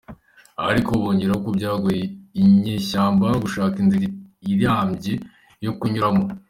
Ariko 0.69 0.89
bongeraho 1.01 1.39
ko 1.45 1.49
byagoye 1.57 2.03
inyeshyamba 2.41 3.27
gushaka 3.43 3.75
inzira 3.83 4.05
irambye 4.51 5.13
yo 5.65 5.71
kunyuramo. 5.79 6.25